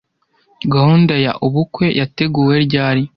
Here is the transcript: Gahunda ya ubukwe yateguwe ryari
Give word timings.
Gahunda 0.73 1.13
ya 1.25 1.31
ubukwe 1.47 1.85
yateguwe 1.99 2.53
ryari 2.65 3.01